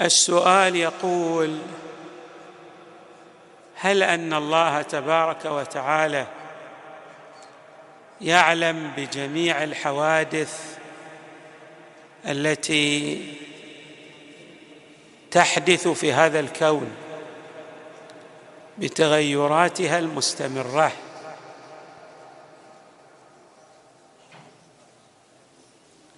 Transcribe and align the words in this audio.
السؤال 0.00 0.76
يقول 0.76 1.58
هل 3.74 4.02
أن 4.02 4.32
الله 4.34 4.82
تبارك 4.82 5.44
وتعالى 5.44 6.26
يعلم 8.20 8.92
بجميع 8.96 9.64
الحوادث 9.64 10.78
التي 12.26 13.24
تحدث 15.30 15.88
في 15.88 16.12
هذا 16.12 16.40
الكون 16.40 16.90
بتغيراتها 18.78 19.98
المستمرة؟ 19.98 20.92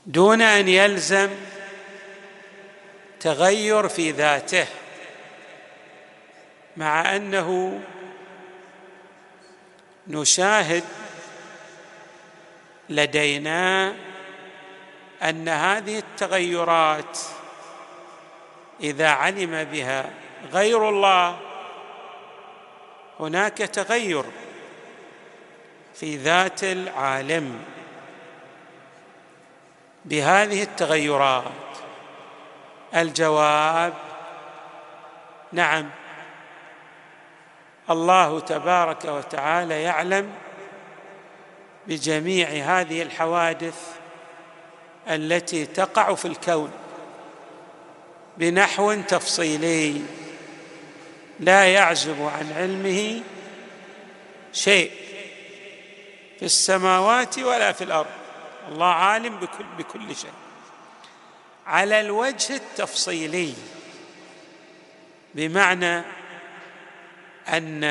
دون 0.06 0.42
أن 0.42 0.68
يلزم 0.68 1.30
تغير 3.20 3.88
في 3.88 4.10
ذاته 4.10 4.66
مع 6.76 7.16
أنه 7.16 7.80
نشاهد 10.06 10.84
لدينا 12.88 13.94
أن 15.22 15.48
هذه 15.48 15.98
التغيرات 15.98 17.18
إذا 18.80 19.08
علم 19.08 19.64
بها 19.64 20.10
غير 20.52 20.88
الله 20.88 21.38
هناك 23.20 23.58
تغير 23.58 24.24
في 25.94 26.16
ذات 26.16 26.64
العالم. 26.64 27.64
بهذه 30.04 30.62
التغيرات 30.62 31.52
الجواب 32.96 33.94
نعم. 35.52 35.90
الله 37.90 38.40
تبارك 38.40 39.04
وتعالى 39.04 39.82
يعلم 39.82 40.32
بجميع 41.86 42.48
هذه 42.48 43.02
الحوادث 43.02 43.96
التي 45.08 45.66
تقع 45.66 46.14
في 46.14 46.24
الكون 46.24 46.70
بنحو 48.36 48.94
تفصيلي. 48.94 50.02
لا 51.40 51.72
يعزب 51.72 52.22
عن 52.22 52.52
علمه 52.56 53.22
شيء 54.52 54.90
في 56.38 56.44
السماوات 56.44 57.38
ولا 57.38 57.72
في 57.72 57.84
الأرض. 57.84 58.06
الله 58.68 58.86
عالم 58.86 59.36
بكل, 59.36 59.64
بكل 59.78 60.16
شيء. 60.16 60.30
على 61.70 62.00
الوجه 62.00 62.54
التفصيلي 62.56 63.54
بمعنى 65.34 66.02
أن 67.48 67.84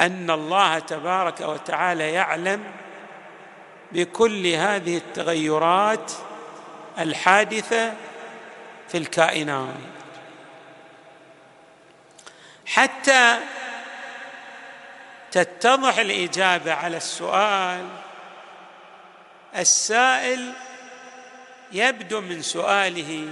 أن 0.00 0.30
الله 0.30 0.78
تبارك 0.78 1.40
وتعالى 1.40 2.12
يعلم 2.12 2.64
بكل 3.92 4.46
هذه 4.46 4.96
التغيرات 4.96 6.12
الحادثة 6.98 7.94
في 8.88 8.98
الكائنات. 8.98 9.74
حتى 12.66 13.38
تتضح 15.30 15.98
الإجابة 15.98 16.72
على 16.72 16.96
السؤال 16.96 17.88
السائل 19.56 20.52
يبدو 21.72 22.20
من 22.20 22.42
سؤاله 22.42 23.28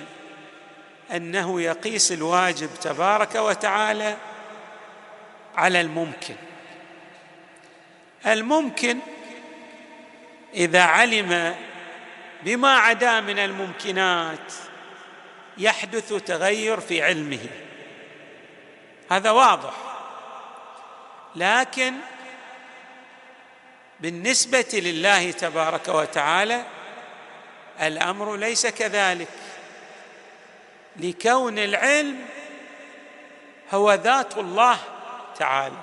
أنه 1.13 1.61
يقيس 1.61 2.13
الواجب 2.13 2.71
تبارك 2.83 3.35
وتعالى 3.35 4.17
على 5.57 5.81
الممكن. 5.81 6.37
الممكن 8.27 8.99
إذا 10.55 10.83
علم 10.83 11.57
بما 12.43 12.77
عدا 12.77 13.21
من 13.21 13.39
الممكنات 13.39 14.53
يحدث 15.59 16.13
تغير 16.13 16.81
في 16.81 17.03
علمه. 17.03 17.47
هذا 19.11 19.31
واضح. 19.31 19.75
لكن 21.37 21.95
بالنسبة 24.01 24.69
لله 24.73 25.31
تبارك 25.31 25.89
وتعالى 25.89 26.65
الأمر 27.83 28.37
ليس 28.37 28.67
كذلك. 28.67 29.29
لكون 30.97 31.59
العلم 31.59 32.27
هو 33.75 33.93
ذات 33.93 34.37
الله 34.37 34.79
تعالى 35.37 35.79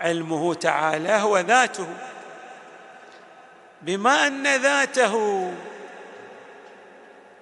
علمه 0.00 0.54
تعالى 0.54 1.12
هو 1.12 1.38
ذاته. 1.38 1.88
بما 3.82 4.26
أن 4.26 4.56
ذاته 4.56 5.54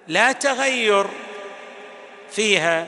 لا 0.07 0.31
تغير 0.31 1.07
فيها 2.31 2.87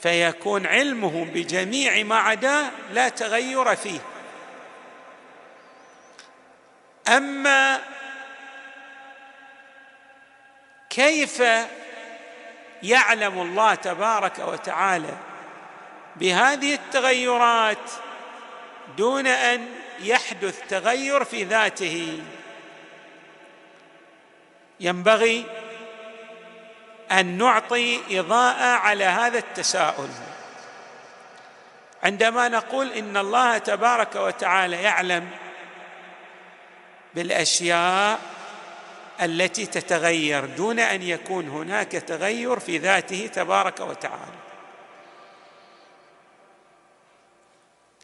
فيكون 0.00 0.66
علمه 0.66 1.24
بجميع 1.24 2.02
ما 2.02 2.16
عداه 2.16 2.70
لا 2.92 3.08
تغير 3.08 3.76
فيه. 3.76 4.00
أما 7.08 7.80
كيف 10.94 11.42
يعلم 12.82 13.38
الله 13.42 13.74
تبارك 13.74 14.38
وتعالى 14.38 15.16
بهذه 16.16 16.74
التغيرات 16.74 17.90
دون 18.96 19.26
أن 19.26 19.68
يحدث 20.00 20.68
تغير 20.68 21.24
في 21.24 21.44
ذاته؟ 21.44 22.22
ينبغي 24.80 25.46
أن 27.12 27.38
نعطي 27.38 28.00
إضاءة 28.20 28.64
على 28.64 29.04
هذا 29.04 29.38
التساؤل. 29.38 30.08
عندما 32.02 32.48
نقول 32.48 32.92
إن 32.92 33.16
الله 33.16 33.58
تبارك 33.58 34.16
وتعالى 34.16 34.82
يعلم 34.82 35.30
بالأشياء 37.14 38.33
التي 39.22 39.66
تتغير 39.66 40.44
دون 40.44 40.78
أن 40.78 41.02
يكون 41.02 41.48
هناك 41.48 41.92
تغير 41.92 42.60
في 42.60 42.78
ذاته 42.78 43.30
تبارك 43.34 43.80
وتعالى. 43.80 44.44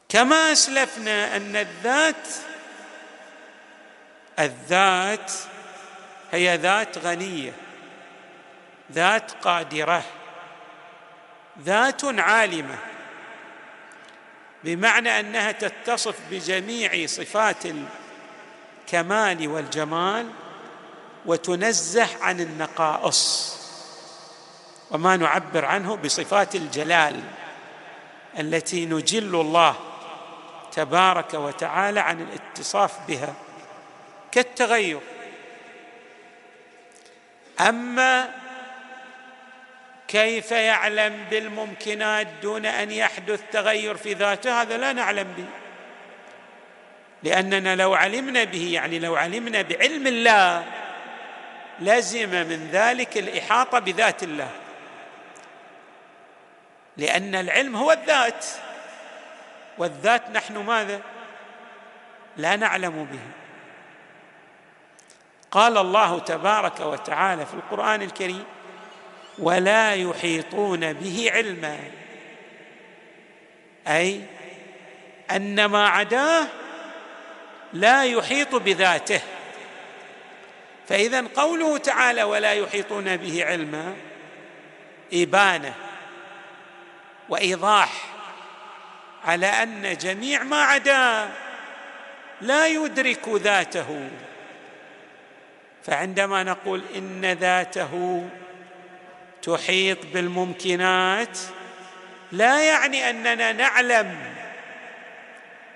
كما 0.09 0.53
أسلفنا 0.53 1.37
أن 1.37 1.57
الذات 1.57 2.29
الذات 4.39 5.33
هي 6.33 6.57
ذات 6.57 6.99
غنية 6.99 7.53
ذات 8.93 9.31
قادرة 9.31 10.03
ذات 11.63 12.05
عالمة 12.05 12.79
بمعنى 14.65 15.21
أنها 15.21 15.53
تتصف 15.53 16.17
بجميع 16.31 17.07
صفات 17.07 17.57
الكمال 17.67 19.49
والجمال 19.49 20.31
وتنزه 21.27 22.09
عن 22.21 22.41
النقائص. 22.41 23.57
وما 24.91 25.17
نعبر 25.17 25.65
عنه 25.65 25.97
بصفات 25.97 26.55
الجلال 26.55 27.21
التي 28.39 28.87
نجل 28.87 29.41
الله 29.41 29.77
تبارك 30.73 31.35
وتعالى 31.35 32.01
عن 32.01 32.21
الاتصاف 32.21 32.93
بها 33.09 33.35
كالتغير. 34.33 35.01
أما 37.61 38.31
كيف 40.09 40.51
يعلم 40.51 41.25
بالممكنات 41.31 42.27
دون 42.43 42.67
أن 42.67 42.91
يحدث 42.91 43.41
تغير 43.53 43.97
في 43.97 44.15
ذاته 44.15 44.63
هذا 44.63 44.77
لا 44.77 44.93
نعلم 44.93 45.29
به. 45.37 45.47
لأننا 47.23 47.77
لو 47.77 47.95
علمنا 47.95 48.45
به 48.45 48.73
يعني 48.73 48.99
لو 48.99 49.17
علمنا 49.17 49.63
بعلم 49.63 50.07
الله 50.07 50.80
لزم 51.81 52.31
من 52.31 52.69
ذلك 52.73 53.19
الإحاطة 53.19 53.79
بذات 53.79 54.23
الله. 54.23 54.51
لأن 56.97 57.35
العلم 57.35 57.77
هو 57.77 57.93
الذات 57.93 58.47
والذات 59.79 60.31
نحن 60.31 60.57
ماذا؟ 60.57 61.01
لا 62.37 62.57
نعلم 62.57 63.05
به. 63.05 63.21
قال 65.51 65.79
الله 65.79 66.19
تبارك 66.19 66.81
وتعالى 66.81 67.47
في 67.47 67.55
القرآن 67.55 68.03
الكريم 68.03 68.45
ولا 69.39 69.95
يحيطون 69.95 70.93
به 70.93 71.31
علما. 71.35 71.79
أي 73.89 74.21
أن 75.31 75.65
ما 75.65 75.89
عداه 75.89 76.47
لا 77.73 78.05
يحيط 78.05 78.55
بذاته. 78.55 79.21
فاذا 80.91 81.25
قوله 81.37 81.79
تعالى 81.79 82.23
ولا 82.23 82.53
يحيطون 82.53 83.17
به 83.17 83.45
علما 83.45 83.97
إبانة 85.13 85.75
وإيضاح 87.29 87.91
على 89.25 89.47
أن 89.47 89.97
جميع 89.97 90.43
ما 90.43 90.63
عداه 90.63 91.29
لا 92.41 92.67
يدرك 92.67 93.29
ذاته. 93.29 94.11
فعندما 95.85 96.43
نقول 96.43 96.83
إن 96.97 97.33
ذاته 97.33 98.25
تحيط 99.43 99.99
بالممكنات 100.15 101.39
لا 102.33 102.63
يعني 102.63 103.11
أننا 103.11 103.53
نعلم 103.53 104.19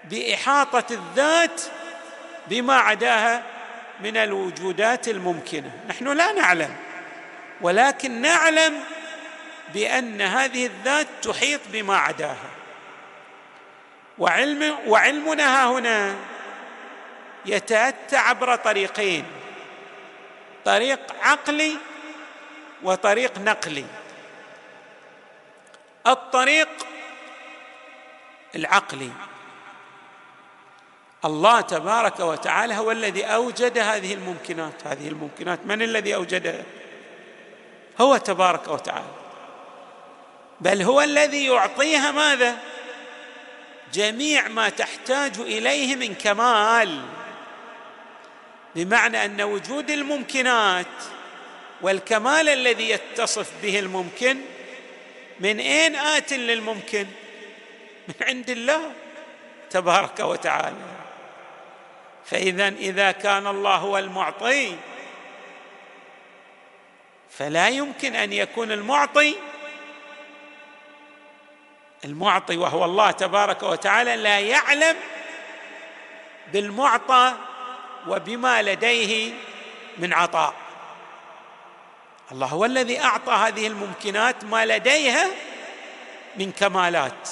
بإحاطة 0.05 0.85
الذات 0.91 1.63
بما 2.49 2.75
عداها 2.75 3.54
من 4.01 4.17
الوجودات 4.17 5.09
الممكنة. 5.09 5.71
نحن 5.89 6.09
لا 6.09 6.33
نعلم 6.33 6.77
ولكن 7.61 8.21
نعلم 8.21 8.81
بأن 9.75 10.21
هذه 10.23 10.67
الذات 10.67 11.07
تحيط 11.23 11.61
بما 11.73 11.97
عداها. 11.97 12.51
وعلم 14.19 14.77
وعلمنا 14.87 15.45
ها 15.45 15.73
هنا 15.73 16.17
يتأتى 17.47 18.17
عبر 18.17 18.57
طريقين 18.57 19.25
طريق 20.65 21.01
عقلي 21.23 21.77
وطريق 22.83 23.39
نقلي. 23.39 23.85
الطريق 26.07 26.69
العقلي. 28.55 29.11
الله 31.25 31.61
تبارك 31.61 32.21
وتعالى 32.21 32.75
هو 32.75 32.91
الذي 32.91 33.25
أوجد 33.25 33.79
هذه 33.79 34.15
الممكنات. 34.15 34.87
هذه 34.87 35.09
الممكنات 35.09 35.59
من 35.67 35.83
الذي 35.83 36.15
اوجدها 36.15 36.63
هو 38.01 38.17
تبارك 38.17 38.69
وتعالى. 38.69 39.15
بل 40.61 40.83
هو 40.83 41.01
الذي 41.01 41.47
يعطيها 41.47 42.11
ماذا؟ 42.11 42.57
جميع 43.93 44.49
ما 44.49 44.69
تحتاج 44.69 45.41
إليه 45.41 45.97
من 45.97 46.15
كمال. 46.15 47.03
بمعنى 48.75 49.25
أن 49.25 49.43
وجود 49.43 49.91
الممكنات 49.91 50.87
والكمال 51.83 52.49
الذي 52.49 52.91
يتصف 52.91 53.51
به 53.63 53.79
الممكن 53.79 54.41
من 55.41 55.61
أين 55.61 55.97
آت 55.97 56.33
للممكن؟ 56.33 57.07
من 58.09 58.15
عند 58.21 58.51
الله 58.51 58.93
تبارك 59.71 60.21
وتعالى. 60.21 60.94
فإذا 62.25 62.69
إذا 62.69 63.13
كان 63.13 63.47
الله 63.47 63.77
هو 63.77 63.99
المعطي 63.99 64.77
فلا 67.31 67.69
يمكن 67.69 68.15
أن 68.15 68.33
يكون 68.33 68.73
المعطي 68.73 69.37
المعطي 72.05 72.57
وهو 72.57 72.85
الله 72.85 73.11
تبارك 73.11 73.63
وتعالى 73.63 74.17
لا 74.17 74.41
يعلم 74.41 74.97
بالمعطى 76.53 77.35
وبما 78.09 78.63
لديه 78.63 79.33
من 79.99 80.13
عطاء. 80.13 80.55
الله 82.33 82.47
هو 82.47 82.65
الذي 82.65 83.01
أعطى 83.01 83.33
هذه 83.33 83.67
الممكنات 83.67 84.45
ما 84.45 84.67
لديها 84.67 85.27
من 86.37 86.53
كمالات. 86.53 87.29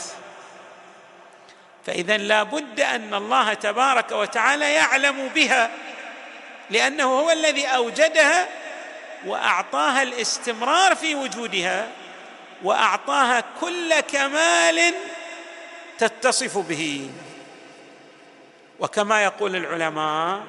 فإذا 1.87 2.17
لا 2.17 2.43
بد 2.43 2.81
أن 2.81 3.15
الله 3.15 3.55
تبارك 3.55 4.13
وتعالى 4.13 4.73
يعلم 4.75 5.29
بها 5.29 5.71
لأنه 6.71 7.05
هو 7.05 7.31
الذي 7.31 7.67
أوجدها 7.67 8.49
وأعطاها 9.27 10.03
الاستمرار 10.03 10.95
في 10.95 11.15
وجودها 11.15 11.89
وأعطاها 12.63 13.45
كل 13.61 14.01
كمال 14.01 14.95
تتصف 15.99 16.59
به. 16.59 17.11
وكما 18.81 19.23
يقول 19.23 19.57
العلماء 19.57 20.43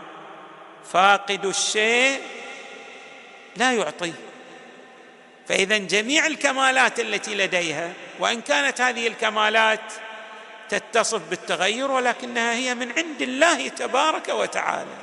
فاقد 0.94 1.45
الشيء 1.45 2.21
لا 3.56 3.74
يعطي. 3.74 4.13
فإذا 5.47 5.77
جميع 5.77 6.25
الكمالات 6.25 7.00
التي 7.00 7.36
لديها 7.36 7.94
وإن 8.19 8.41
كانت 8.41 8.81
هذه 8.81 9.07
الكمالات 9.07 9.94
تتصف 10.69 11.30
بالتغير 11.30 11.92
ولكنها 11.92 12.54
هي 12.54 12.75
من 12.75 12.92
عند 12.98 13.21
الله 13.21 13.68
تبارك 13.68 14.30
وتعالى. 14.30 14.98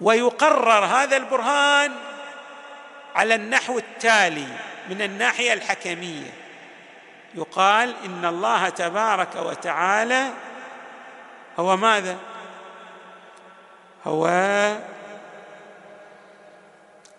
ويقرر 0.00 0.84
هذا 0.84 1.16
البرهان 1.16 1.92
على 3.14 3.34
النحو 3.34 3.78
التالي 3.78 4.48
من 4.88 5.02
الناحية 5.02 5.52
الحكمية. 5.52 6.30
يقال 7.34 7.94
إن 8.04 8.24
الله 8.24 8.68
تبارك 8.68 9.36
وتعالى 9.36 10.30
هو 11.58 11.76
ماذا؟ 11.76 12.16
هو 14.06 14.28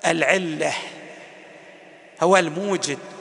العلة 0.06 0.74
هو 2.22 2.38
الموجد. 2.38 3.15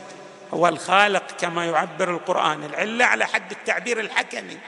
هو 0.55 0.69
الخالق 0.69 1.33
كما 1.41 1.67
يعبر 1.67 2.11
القرآن 2.11 2.65
العلة 2.65 3.05
على 3.05 3.27
حد 3.27 3.51
التعبير 3.51 4.01
الحكمي. 4.01 4.59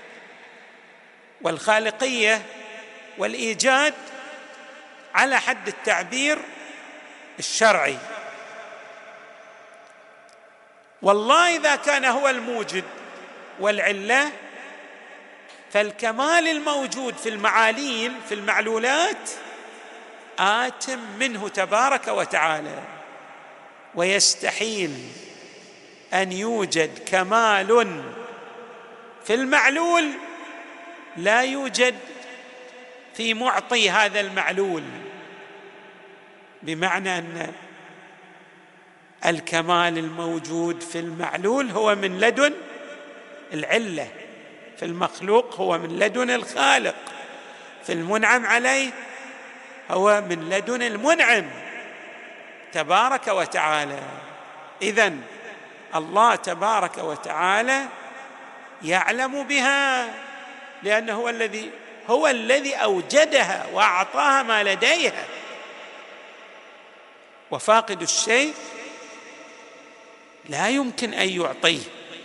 والخالقية 1.43 2.43
والإيجاد 3.19 3.95
على 5.15 5.41
حد 5.41 5.69
التعبير 5.69 6.39
الشرعي. 7.39 7.97
والله 11.03 11.57
إذا 11.57 11.77
كان 11.77 12.05
هو 12.05 12.29
الموجد 12.29 12.85
والعلة 13.61 14.33
فالكمال 15.73 16.49
الموجود 16.49 17.17
في 17.17 17.29
المعاليل 17.29 18.13
في 18.29 18.35
المعلولات 18.35 19.31
ات 20.39 20.91
منه 20.91 21.49
تبارك 21.49 22.09
وتعالى 22.09 22.83
ويستحيل 23.95 25.11
أن 26.15 26.33
يوجد 26.33 26.99
كمال 27.07 28.03
في 29.25 29.35
المعلول 29.35 30.11
لا 31.17 31.43
يوجد 31.43 31.95
في 33.15 33.35
معطي 33.35 33.91
هذا 33.91 34.21
المعلول. 34.21 34.83
بمعنى 36.63 37.19
أن 37.19 37.53
الكمال 39.27 39.99
الموجود 39.99 40.81
في 40.81 40.99
المعلول 40.99 41.71
هو 41.71 41.95
من 41.95 42.21
لدن 42.21 42.53
العلة 43.53 44.09
في 44.77 44.85
المخلوق 44.85 45.55
هو 45.55 45.79
من 45.79 45.99
لدن 45.99 46.31
الخالق 46.31 46.95
في 47.85 47.93
المنعم 47.93 48.47
عليه 48.47 48.91
هو 49.91 50.21
من 50.21 50.51
لدن 50.51 50.83
المنعم 50.83 51.45
تبارك 52.73 53.29
وتعالى. 53.29 54.03
اذا 54.83 55.13
الله 55.99 56.35
تبارك 56.35 56.99
وتعالى 56.99 57.87
يعلم 58.83 59.43
بها 59.43 60.15
لأنه 60.83 61.13
هو 61.13 61.29
الذي 61.29 61.71
هو 62.09 62.27
الذي 62.27 62.75
أوجدها 62.75 63.67
وأعطاها 63.73 64.43
ما 64.43 64.63
لديها 64.63 65.25
وفاقد 67.51 68.03
الشيء 68.03 68.55
لا 70.49 70.69
يمكن 70.69 71.15
أن 71.15 71.29
يعطيه 71.29 71.83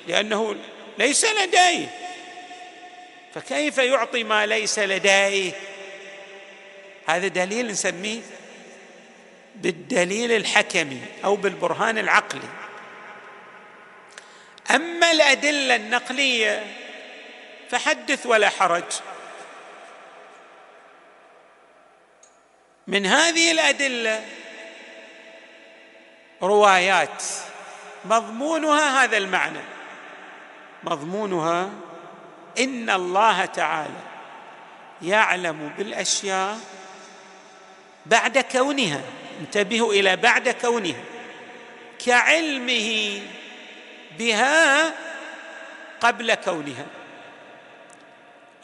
لأنه 0.08 0.56
ليس 0.98 1.26
لديه. 1.26 1.88
فكيف 3.36 3.78
يعطي 3.78 4.24
ما 4.24 4.46
ليس 4.46 4.80
لديه؟ 4.80 5.52
هذا 7.08 7.28
دليل 7.28 7.68
نسميه 7.68 8.22
بالدليل 9.56 10.32
الحكمي 10.32 11.02
أو 11.26 11.36
بالبرهان 11.36 11.98
العقلي. 11.98 12.50
أما 14.76 15.12
الأدلة 15.12 15.76
النقلية 15.76 16.66
فحدث 17.70 18.26
ولا 18.26 18.50
حرج. 18.50 18.84
من 22.88 23.06
هذه 23.06 23.52
الأدلة 23.52 24.26
روايات 26.42 27.24
مضمونها 28.06 29.04
هذا 29.04 29.18
المعنى. 29.18 29.62
مضمونها 30.84 31.70
إن 32.60 32.90
الله 32.90 33.46
تعالى 33.46 34.02
يعلم 35.02 35.72
بالأشياء 35.78 36.60
بعد 38.06 38.38
كونها. 38.38 39.02
انتبهوا 39.42 39.94
إلى 39.94 40.16
بعد 40.16 40.50
كونها. 40.50 41.04
كعلمه 42.06 43.22
بها 44.20 44.94
قبل 46.02 46.34
كونها. 46.36 46.86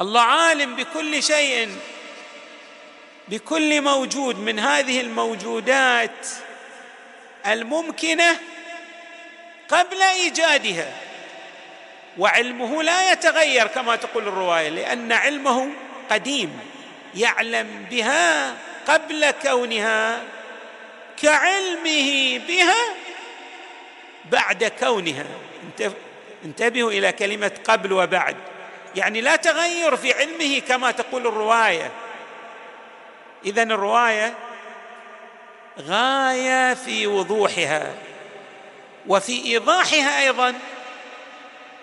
الله 0.02 0.22
عالم 0.22 0.76
بكل 0.76 1.24
شيء 1.24 1.78
بكل 3.28 3.82
موجود 3.82 4.40
من 4.40 4.60
هذه 4.60 5.02
الموجودات 5.02 6.28
الممكنة 7.46 8.40
قبل 9.70 10.02
إيجادها. 10.02 10.94
وعلمه 12.18 12.84
لا 12.84 13.12
يتغير 13.12 13.68
كما 13.68 13.96
تقول 13.96 14.28
الرواية 14.28 14.70
لأن 14.70 15.12
علمه 15.12 15.70
قديم 16.10 16.60
يعلم 17.16 17.86
بها 17.92 18.54
قبل 18.88 19.32
كونها 19.32 20.24
كعلمه 21.22 22.40
بها 22.48 23.07
بعد 24.32 24.64
كونها. 24.64 25.26
انتبهوا 26.46 26.92
إلى 26.92 27.12
كلمة 27.12 27.52
قبل 27.68 27.94
وبعد. 27.94 28.36
يعني 28.96 29.22
لا 29.22 29.36
تغير 29.36 29.96
في 29.96 30.14
علمه 30.14 30.60
كما 30.60 30.92
تقول 30.92 31.28
الرواية. 31.28 31.92
اذا 33.46 33.64
الرواية 33.64 34.34
غاية 35.80 36.74
في 36.74 37.08
وضوحها. 37.08 37.94
وفي 39.08 39.46
إيضاحها 39.46 40.22
أيضا 40.22 40.54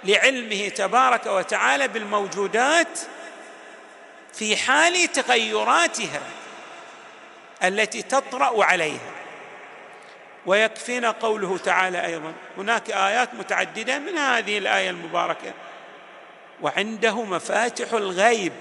لعلمه 0.04 0.68
تبارك 0.68 1.26
وتعالى 1.26 1.88
بالموجودات 1.88 2.98
في 4.32 4.56
حال 4.56 5.12
تغيراتها 5.12 6.22
التي 7.64 8.02
تطرأ 8.02 8.64
عليها. 8.64 9.13
ويكفينا 10.46 11.10
قوله 11.10 11.58
تعالى 11.58 12.06
أيضا. 12.06 12.32
هناك 12.58 12.90
آيات 12.90 13.34
متعددة 13.34 13.98
من 13.98 14.18
هذه 14.18 14.58
الآية 14.58 14.90
المباركة. 14.90 15.52
وعنده 16.62 17.22
مفاتح 17.22 17.92
الغيب. 17.92 18.52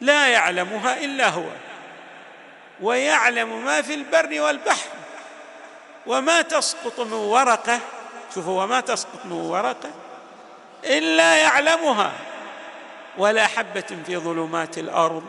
لا 0.00 0.28
يعلمها 0.28 1.04
إلا 1.04 1.28
هو. 1.28 1.48
ويعلم 2.80 3.64
ما 3.64 3.82
في 3.82 3.94
البر 3.94 4.40
والبحر. 4.40 4.88
وما 6.06 6.42
تسقط 6.42 7.00
من 7.00 7.12
ورقة. 7.12 7.80
شوفوا 8.34 8.62
وما 8.62 8.80
تسقط 8.80 9.24
من 9.24 9.32
ورقة. 9.32 9.90
إلا 10.84 11.36
يعلمها. 11.36 12.12
ولا 13.18 13.46
حبة 13.46 13.96
في 14.06 14.16
ظلمات 14.16 14.78
الأرض. 14.78 15.24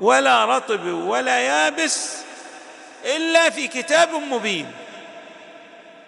ولا 0.00 0.44
رطب 0.44 0.86
ولا 0.86 1.40
يابس. 1.40 2.26
إلا 3.06 3.50
في 3.50 3.68
كتاب 3.68 4.14
مبين. 4.14 4.72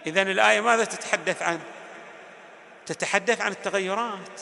اذا 0.06 0.22
الآية 0.22 0.60
ماذا 0.60 0.84
تتحدث 0.84 1.42
عنه 1.42 1.60
تتحدث 2.86 3.40
عن 3.40 3.52
التغيرات. 3.52 4.40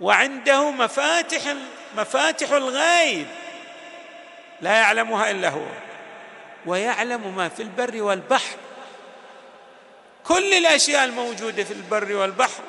وعنده 0.00 0.70
مفاتح 0.70 1.54
مفاتح 1.96 2.52
الغيب. 2.52 3.26
لا 4.60 4.76
يعلمها 4.76 5.30
إلا 5.30 5.48
هو. 5.48 5.66
ويعلم 6.66 7.36
ما 7.36 7.48
في 7.48 7.62
البر 7.62 8.02
والبحر. 8.02 8.56
كل 10.24 10.54
الأشياء 10.54 11.04
الموجودة 11.04 11.64
في 11.64 11.72
البر 11.72 12.12
والبحر 12.12 12.62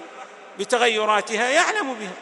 بتغيراتها 0.59 1.49
يعلم 1.49 1.93
بها. 1.93 2.13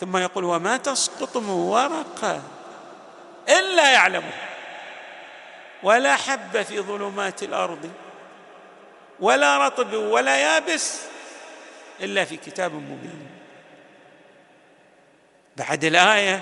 ثم 0.00 0.16
يقول 0.16 0.44
وما 0.44 0.76
تسقط 0.76 1.36
من 1.36 1.50
ورقة 1.50 2.42
إلا 3.48 3.90
يعلمها. 3.92 4.47
ولا 5.82 6.16
حب 6.16 6.62
في 6.62 6.80
ظلمات 6.80 7.42
الأرض 7.42 7.90
ولا 9.20 9.66
رطب 9.66 9.92
ولا 9.92 10.36
يابس 10.36 11.02
إلا 12.00 12.24
في 12.24 12.36
كتاب 12.36 12.72
مبين. 12.72 13.28
بعد 15.56 15.84
الآية 15.84 16.40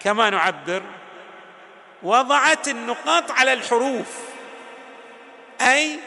كما 0.00 0.30
نعبر 0.30 0.82
وضعت 2.02 2.68
النقاط 2.68 3.30
على 3.30 3.52
الحروف 3.52 4.18
أي 5.60 5.98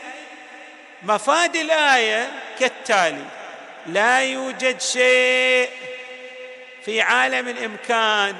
مفاد 1.03 1.55
الآية 1.55 2.31
كالتالي 2.59 3.25
لا 3.87 4.21
يوجد 4.21 4.81
شيء 4.81 5.69
في 6.85 7.01
عالم 7.01 7.47
الإمكان 7.47 8.35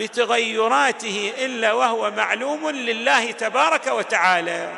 بتغيراته 0.00 1.32
إلا 1.38 1.72
وهو 1.72 2.10
معلوم 2.10 2.70
لله 2.70 3.30
تبارك 3.30 3.86
وتعالى. 3.86 4.72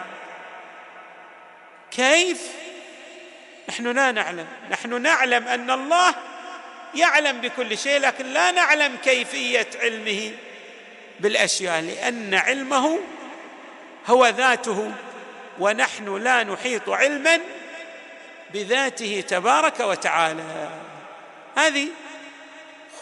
كيف؟ 1.91 2.49
نحن 3.69 3.87
لا 3.87 4.13
نعلم. 4.13 4.47
نحن 4.71 5.03
نعلم 5.03 5.49
أن 5.49 5.71
الله 5.71 6.15
يعلم 6.95 7.41
بكل 7.41 7.79
شيء 7.79 8.01
لكن 8.01 8.27
لا 8.27 8.51
نعلم 8.51 8.97
كيفية 9.05 9.67
علمه 9.83 10.33
بالأشياء 11.21 11.81
لأن 11.81 12.35
علمه 12.35 12.99
هو 14.07 14.27
ذاته 14.27 14.93
ونحن 15.59 16.17
لا 16.17 16.45
نحيط 16.45 16.89
علما 16.89 17.41
بذاته 18.55 19.25
تبارك 19.29 19.81
وتعالى. 19.81 20.71
هذه 21.57 21.89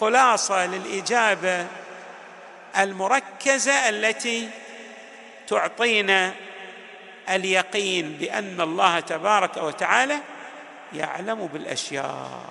خلاصة 0.00 0.66
للإجابة 0.66 1.66
المركزة 2.78 3.88
التي 3.88 4.48
تعطينا 5.48 6.34
اليقين 7.28 8.12
بأن 8.12 8.60
الله 8.60 9.00
تبارك 9.00 9.56
وتعالى 9.56 10.18
يعلم 10.92 11.46
بالأشياء. 11.46 12.48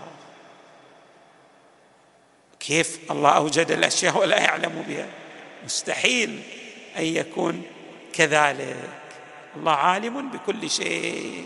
كيف 2.60 3.00
الله 3.12 3.30
أوجد 3.30 3.72
الأشياء 3.72 4.18
ولا 4.18 4.40
يعلم 4.40 4.86
بها؟ 4.88 5.08
مستحيل 5.66 6.42
أن 6.98 7.04
يكون 7.04 7.64
كذلك. 8.14 8.76
الله 9.56 9.72
عالم 9.72 10.30
بكل 10.30 10.70
شيء. 10.70 11.46